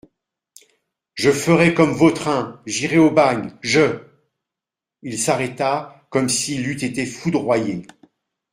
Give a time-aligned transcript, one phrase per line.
[1.13, 3.53] Je ferai comme Vautrin, j'irai au bagne!
[3.61, 3.99] je…
[5.03, 7.85] Il s'arrêta comme s'il eût été foudroyé.